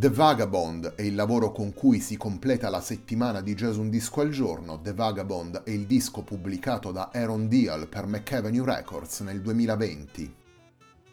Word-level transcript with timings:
The 0.00 0.08
Vagabond 0.08 0.94
è 0.94 1.02
il 1.02 1.14
lavoro 1.14 1.52
con 1.52 1.74
cui 1.74 2.00
si 2.00 2.16
completa 2.16 2.70
la 2.70 2.80
settimana 2.80 3.42
di 3.42 3.54
Jazz 3.54 3.76
Un 3.76 3.90
Disco 3.90 4.22
al 4.22 4.30
giorno. 4.30 4.80
The 4.80 4.94
Vagabond 4.94 5.62
è 5.62 5.68
il 5.68 5.84
disco 5.84 6.22
pubblicato 6.22 6.90
da 6.90 7.10
Aaron 7.12 7.48
Deal 7.48 7.86
per 7.86 8.06
McAvenue 8.06 8.64
Records 8.64 9.20
nel 9.20 9.42
2020. 9.42 10.34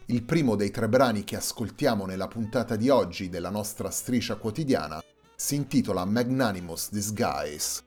Il 0.05 0.23
primo 0.23 0.55
dei 0.55 0.71
tre 0.71 0.87
brani 0.87 1.25
che 1.25 1.35
ascoltiamo 1.35 2.05
nella 2.05 2.29
puntata 2.29 2.77
di 2.77 2.87
oggi 2.87 3.27
della 3.27 3.49
nostra 3.49 3.91
striscia 3.91 4.37
quotidiana 4.37 5.03
si 5.35 5.55
intitola 5.55 6.05
Magnanimous 6.05 6.89
Disguise. 6.89 7.86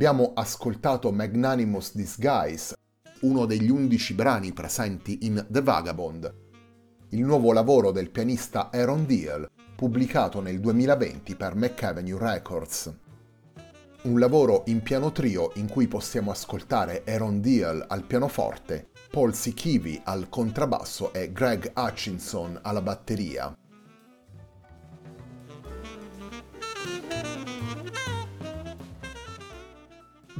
Abbiamo 0.00 0.32
ascoltato 0.32 1.12
Magnanimous 1.12 1.94
Disguise, 1.94 2.74
uno 3.20 3.44
degli 3.44 3.68
undici 3.68 4.14
brani 4.14 4.50
presenti 4.54 5.26
in 5.26 5.44
The 5.46 5.60
Vagabond, 5.60 6.34
il 7.10 7.22
nuovo 7.22 7.52
lavoro 7.52 7.90
del 7.90 8.08
pianista 8.08 8.70
Aaron 8.72 9.04
Deal, 9.04 9.46
pubblicato 9.76 10.40
nel 10.40 10.58
2020 10.58 11.36
per 11.36 11.54
McAvenue 11.54 12.18
Records. 12.18 12.90
Un 14.04 14.18
lavoro 14.18 14.62
in 14.68 14.80
piano 14.80 15.12
trio 15.12 15.50
in 15.56 15.68
cui 15.68 15.86
possiamo 15.86 16.30
ascoltare 16.30 17.02
Aaron 17.06 17.42
Deal 17.42 17.84
al 17.86 18.04
pianoforte, 18.04 18.88
Paul 19.10 19.34
Sikivi 19.34 20.00
al 20.02 20.30
contrabbasso 20.30 21.12
e 21.12 21.30
Greg 21.30 21.72
Hutchinson 21.76 22.58
alla 22.62 22.80
batteria. 22.80 23.54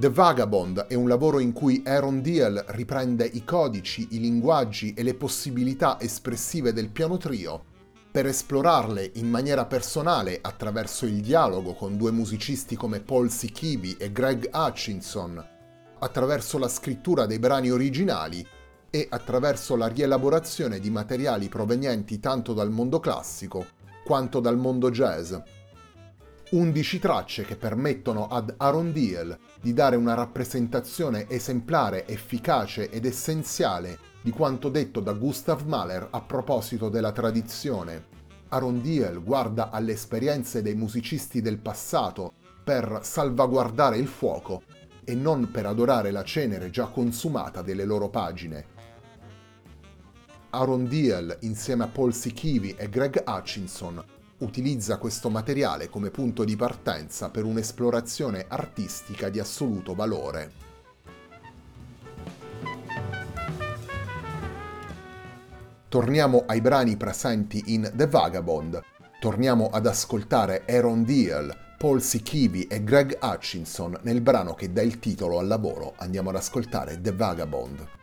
The 0.00 0.08
Vagabond 0.08 0.87
è 0.87 0.94
un 0.94 1.08
lavoro 1.08 1.41
in 1.41 1.52
cui 1.52 1.82
Aaron 1.85 2.23
Deal 2.23 2.64
riprende 2.69 3.26
i 3.26 3.44
codici, 3.44 4.08
i 4.12 4.19
linguaggi 4.19 4.94
e 4.94 5.02
le 5.02 5.12
possibilità 5.12 6.00
espressive 6.00 6.73
del 6.73 6.88
piano 6.88 7.19
trio 7.19 7.64
per 8.11 8.25
esplorarle 8.25 9.11
in 9.17 9.29
maniera 9.29 9.67
personale 9.67 10.38
attraverso 10.41 11.05
il 11.05 11.20
dialogo 11.20 11.75
con 11.75 11.99
due 11.99 12.12
musicisti 12.12 12.76
come 12.76 13.00
Paul 13.00 13.29
Sikivi 13.29 13.94
e 13.99 14.11
Greg 14.11 14.49
Hutchinson, 14.50 15.47
attraverso 15.99 16.56
la 16.56 16.69
scrittura 16.69 17.26
dei 17.26 17.38
brani 17.38 17.69
originali 17.69 18.43
e 18.88 19.06
attraverso 19.06 19.76
la 19.76 19.88
rielaborazione 19.88 20.81
di 20.81 20.88
materiali 20.88 21.50
provenienti 21.50 22.19
tanto 22.19 22.55
dal 22.55 22.70
mondo 22.70 23.00
classico 23.00 23.67
quanto 24.03 24.41
dal 24.41 24.56
mondo 24.56 24.88
jazz. 24.91 25.35
11 26.52 26.99
tracce 26.99 27.44
che 27.44 27.55
permettono 27.55 28.26
ad 28.26 28.55
Aaron 28.56 28.93
Deal 28.93 29.38
di 29.61 29.73
dare 29.73 29.94
una 29.94 30.14
rappresentazione 30.14 31.29
esemplare, 31.29 32.08
efficace 32.08 32.91
ed 32.91 33.05
essenziale 33.05 33.99
di 34.20 34.32
quanto 34.32 34.69
detto 34.69 34.99
da 34.99 35.12
Gustav 35.12 35.62
Mahler 35.62 36.08
a 36.11 36.20
proposito 36.20 36.88
della 36.88 37.12
tradizione. 37.12 38.06
Aaron 38.49 38.82
Deal 38.82 39.23
guarda 39.23 39.70
alle 39.70 39.93
esperienze 39.93 40.61
dei 40.61 40.75
musicisti 40.75 41.41
del 41.41 41.58
passato 41.58 42.32
per 42.64 42.99
salvaguardare 43.03 43.99
il 43.99 44.08
fuoco 44.08 44.62
e 45.05 45.14
non 45.14 45.53
per 45.53 45.67
adorare 45.67 46.10
la 46.10 46.25
cenere 46.25 46.70
già 46.70 46.86
consumata 46.86 47.63
delle 47.63 47.84
loro 47.84 48.08
pagine. 48.08 48.79
Aaron 50.51 50.89
Deal 50.89 51.36
insieme 51.43 51.84
a 51.84 51.86
Paul 51.86 52.13
Sikivi 52.13 52.75
e 52.77 52.89
Greg 52.89 53.22
Hutchinson 53.25 54.03
utilizza 54.41 54.99
questo 54.99 55.31
materiale 55.31 55.89
come 55.89 56.11
punto 56.11 56.44
di 56.44 56.56
partenza 56.56 57.31
per 57.31 57.44
un'esplorazione 57.44 58.47
artistica 58.49 59.29
di 59.29 59.39
assoluto 59.39 59.94
valore. 59.94 60.69
Torniamo 65.89 66.44
ai 66.47 66.61
brani 66.61 66.97
presenti 66.97 67.75
in 67.75 67.91
The 67.94 68.06
Vagabond. 68.06 68.81
Torniamo 69.19 69.70
ad 69.70 69.87
ascoltare 69.87 70.65
Aaron 70.69 71.05
Deal, 71.05 71.53
Paul 71.77 72.01
Sikivi 72.01 72.67
e 72.69 72.85
Greg 72.85 73.19
Hutchinson 73.20 73.99
nel 74.03 74.20
brano 74.20 74.55
che 74.55 74.73
dà 74.73 74.82
il 74.82 75.01
titolo 75.01 75.39
al 75.39 75.49
lavoro. 75.49 75.94
Andiamo 75.97 76.31
ad 76.31 76.37
ascoltare 76.37 77.01
The 77.01 77.13
Vagabond. 77.13 78.00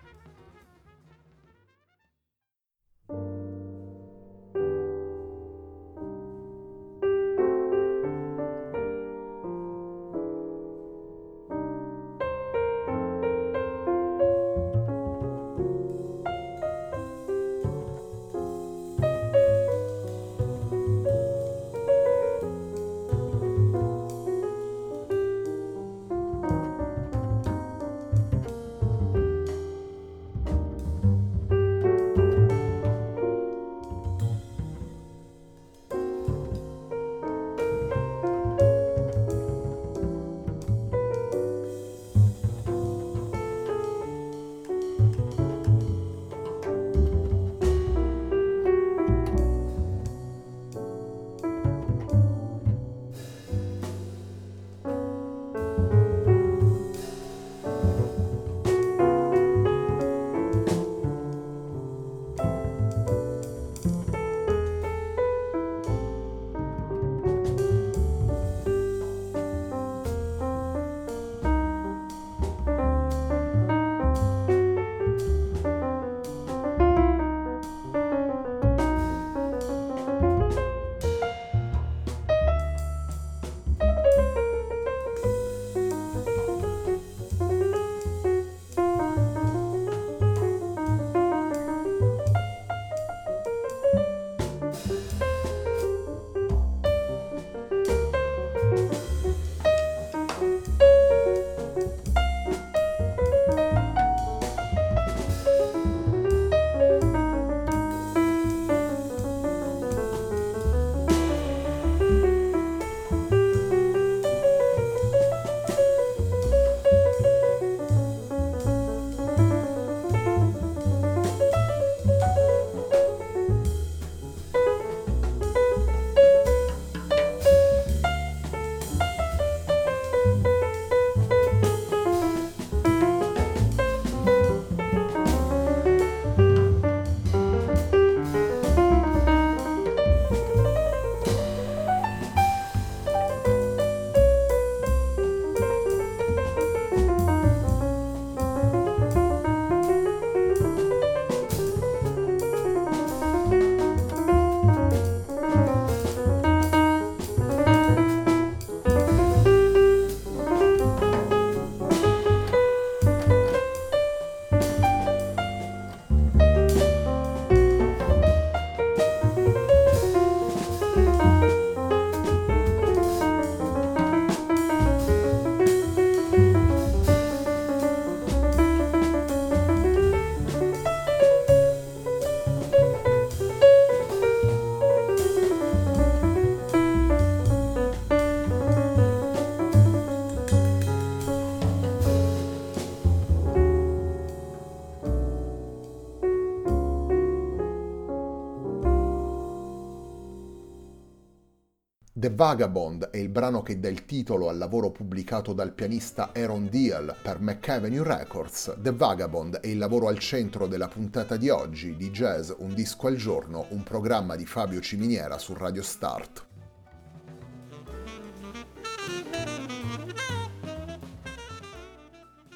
The 202.17 202.33
Vagabond 202.33 203.09
è 203.11 203.17
il 203.17 203.29
brano 203.29 203.61
che 203.61 203.79
dà 203.79 203.89
il 203.89 204.05
titolo 204.05 204.49
al 204.49 204.57
lavoro 204.57 204.89
pubblicato 204.89 205.53
dal 205.53 205.71
pianista 205.71 206.31
Aaron 206.33 206.67
Deal 206.67 207.15
per 207.21 207.39
McAvenue 207.39 208.03
Records. 208.03 208.75
The 208.79 208.91
Vagabond 208.91 209.57
è 209.57 209.67
il 209.67 209.77
lavoro 209.77 210.07
al 210.07 210.17
centro 210.17 210.65
della 210.65 210.87
puntata 210.87 211.37
di 211.37 211.49
oggi 211.49 211.95
di 211.95 212.09
Jazz 212.09 212.51
Un 212.57 212.73
disco 212.73 213.05
al 213.05 213.17
giorno, 213.17 213.67
un 213.69 213.83
programma 213.83 214.35
di 214.35 214.47
Fabio 214.47 214.81
Ciminiera 214.81 215.37
su 215.37 215.53
Radio 215.53 215.83
Start. 215.83 216.45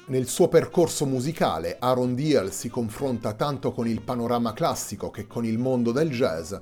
Nel 0.06 0.26
suo 0.26 0.48
percorso 0.48 1.06
musicale 1.06 1.76
Aaron 1.78 2.16
Deal 2.16 2.50
si 2.50 2.68
confronta 2.68 3.34
tanto 3.34 3.70
con 3.70 3.86
il 3.86 4.02
panorama 4.02 4.52
classico 4.54 5.10
che 5.10 5.28
con 5.28 5.44
il 5.44 5.58
mondo 5.58 5.92
del 5.92 6.10
jazz 6.10 6.52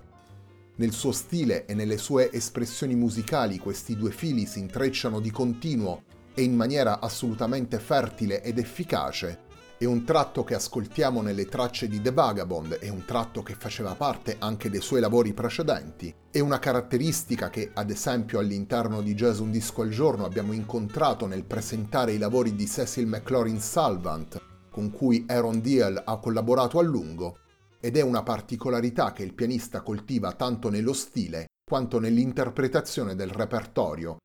nel 0.81 0.93
suo 0.93 1.13
stile 1.13 1.67
e 1.67 1.75
nelle 1.75 1.99
sue 1.99 2.33
espressioni 2.33 2.95
musicali 2.95 3.59
questi 3.59 3.97
due 3.97 4.11
fili 4.11 4.47
si 4.47 4.61
intrecciano 4.61 5.21
di 5.21 5.31
continuo 5.31 6.05
e 6.33 6.43
in 6.43 6.57
maniera 6.57 7.01
assolutamente 7.01 7.79
fertile 7.79 8.43
ed 8.43 8.57
efficace. 8.57 9.49
È 9.77 9.85
un 9.85 10.05
tratto 10.05 10.43
che 10.43 10.55
ascoltiamo 10.55 11.21
nelle 11.21 11.45
tracce 11.45 11.87
di 11.87 12.01
The 12.01 12.13
Vagabond, 12.13 12.79
è 12.79 12.89
un 12.89 13.05
tratto 13.05 13.43
che 13.43 13.57
faceva 13.59 13.95
parte 13.95 14.37
anche 14.39 14.71
dei 14.71 14.81
suoi 14.81 15.01
lavori 15.01 15.35
precedenti. 15.35 16.15
È 16.31 16.41
una 16.41 16.59
caratteristica 16.59 17.51
che, 17.51 17.73
ad 17.75 17.91
esempio, 17.91 18.39
all'interno 18.39 19.03
di 19.03 19.15
Jazz 19.15 19.39
Un 19.39 19.51
Disco 19.51 19.83
al 19.83 19.91
Giorno 19.91 20.25
abbiamo 20.25 20.53
incontrato 20.53 21.27
nel 21.27 21.45
presentare 21.45 22.13
i 22.13 22.19
lavori 22.19 22.55
di 22.55 22.67
Cecil 22.67 23.07
McLaurin 23.07 23.61
Salvant, 23.61 24.41
con 24.71 24.91
cui 24.91 25.27
Aaron 25.29 25.61
Deal 25.61 26.03
ha 26.07 26.17
collaborato 26.17 26.79
a 26.79 26.83
lungo, 26.83 27.37
ed 27.81 27.97
è 27.97 28.03
una 28.03 28.23
particolarità 28.23 29.13
che 29.13 29.23
il 29.23 29.35
pianista 29.35 29.81
coltiva 29.81 30.33
tanto 30.33 30.69
nello 30.69 30.93
stile 30.93 31.47
quanto 31.65 31.99
nell'interpretazione 31.99 33.15
del 33.15 33.31
repertorio. 33.31 34.19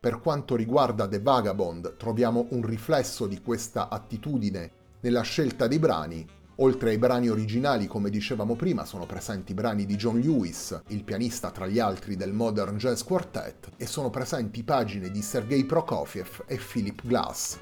Per 0.00 0.20
quanto 0.20 0.56
riguarda 0.56 1.06
The 1.06 1.20
Vagabond 1.20 1.96
troviamo 1.96 2.46
un 2.50 2.64
riflesso 2.64 3.26
di 3.26 3.42
questa 3.42 3.88
attitudine 3.90 4.70
nella 5.00 5.22
scelta 5.22 5.66
dei 5.66 5.78
brani. 5.78 6.26
Oltre 6.56 6.90
ai 6.90 6.98
brani 6.98 7.28
originali, 7.28 7.86
come 7.86 8.08
dicevamo 8.08 8.54
prima, 8.54 8.84
sono 8.84 9.04
presenti 9.04 9.52
brani 9.52 9.84
di 9.84 9.96
John 9.96 10.18
Lewis, 10.18 10.80
il 10.88 11.04
pianista 11.04 11.50
tra 11.50 11.66
gli 11.66 11.78
altri 11.78 12.16
del 12.16 12.32
Modern 12.32 12.76
Jazz 12.76 13.02
Quartet, 13.02 13.70
e 13.76 13.86
sono 13.86 14.10
presenti 14.10 14.62
pagine 14.62 15.10
di 15.10 15.22
Sergei 15.22 15.64
Prokofiev 15.64 16.44
e 16.46 16.56
Philip 16.58 17.04
Glass. 17.04 17.58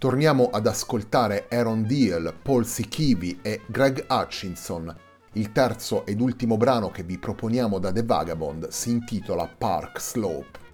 Torniamo 0.00 0.48
ad 0.50 0.66
ascoltare 0.66 1.44
Aaron 1.50 1.86
Deal, 1.86 2.32
Paul 2.40 2.64
Sikivi 2.64 3.40
e 3.42 3.60
Greg 3.66 4.06
Hutchinson. 4.08 4.96
Il 5.32 5.52
terzo 5.52 6.06
ed 6.06 6.22
ultimo 6.22 6.56
brano 6.56 6.90
che 6.90 7.02
vi 7.02 7.18
proponiamo 7.18 7.78
da 7.78 7.92
The 7.92 8.02
Vagabond 8.02 8.68
si 8.68 8.92
intitola 8.92 9.46
Park 9.46 10.00
Slope. 10.00 10.69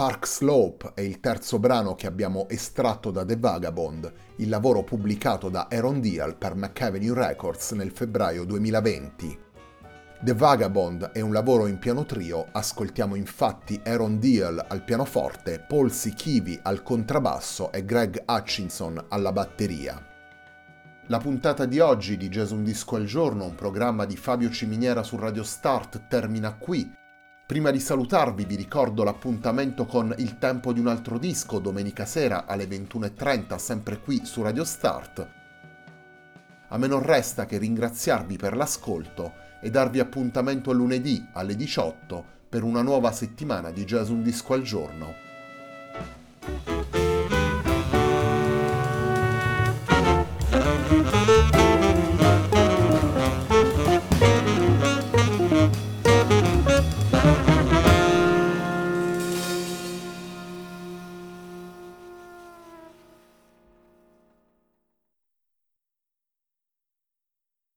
Park 0.00 0.26
Slope 0.26 0.92
è 0.94 1.02
il 1.02 1.20
terzo 1.20 1.58
brano 1.58 1.94
che 1.94 2.06
abbiamo 2.06 2.48
estratto 2.48 3.10
da 3.10 3.22
The 3.22 3.36
Vagabond, 3.36 4.10
il 4.36 4.48
lavoro 4.48 4.82
pubblicato 4.82 5.50
da 5.50 5.68
Aaron 5.70 6.00
Deal 6.00 6.38
per 6.38 6.54
McAvenue 6.54 7.12
Records 7.12 7.72
nel 7.72 7.90
febbraio 7.90 8.46
2020. 8.46 9.38
The 10.22 10.32
Vagabond 10.32 11.10
è 11.10 11.20
un 11.20 11.34
lavoro 11.34 11.66
in 11.66 11.78
piano 11.78 12.06
trio, 12.06 12.46
ascoltiamo 12.50 13.14
infatti 13.14 13.78
Aaron 13.84 14.18
Deal 14.18 14.64
al 14.68 14.84
pianoforte, 14.84 15.62
Paul 15.68 15.92
Sikivi 15.92 16.58
al 16.62 16.82
contrabbasso 16.82 17.70
e 17.70 17.84
Greg 17.84 18.22
Hutchinson 18.26 19.04
alla 19.10 19.32
batteria. 19.32 20.02
La 21.08 21.18
puntata 21.18 21.66
di 21.66 21.78
oggi 21.78 22.16
di 22.16 22.30
Jazz 22.30 22.52
Un 22.52 22.64
Disco 22.64 22.96
al 22.96 23.04
Giorno, 23.04 23.44
un 23.44 23.54
programma 23.54 24.06
di 24.06 24.16
Fabio 24.16 24.48
Ciminiera 24.48 25.02
su 25.02 25.18
Radio 25.18 25.42
Start, 25.42 26.06
termina 26.08 26.54
qui. 26.54 26.90
Prima 27.50 27.72
di 27.72 27.80
salutarvi 27.80 28.44
vi 28.44 28.54
ricordo 28.54 29.02
l'appuntamento 29.02 29.84
con 29.84 30.14
Il 30.18 30.38
tempo 30.38 30.72
di 30.72 30.78
un 30.78 30.86
altro 30.86 31.18
disco 31.18 31.58
domenica 31.58 32.04
sera 32.04 32.46
alle 32.46 32.66
21.30 32.66 33.56
sempre 33.56 33.98
qui 33.98 34.24
su 34.24 34.40
Radio 34.40 34.62
Start. 34.62 35.28
A 36.68 36.78
me 36.78 36.86
non 36.86 37.02
resta 37.02 37.46
che 37.46 37.58
ringraziarvi 37.58 38.36
per 38.36 38.54
l'ascolto 38.54 39.32
e 39.60 39.68
darvi 39.68 39.98
appuntamento 39.98 40.70
a 40.70 40.74
lunedì 40.74 41.26
alle 41.32 41.56
18 41.56 42.24
per 42.48 42.62
una 42.62 42.82
nuova 42.82 43.10
settimana 43.10 43.72
di 43.72 43.84
Jazz 43.84 44.10
Un 44.10 44.22
Disco 44.22 44.54
al 44.54 44.62
Giorno. 44.62 45.14